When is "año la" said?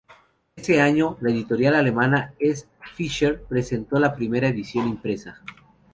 0.81-1.29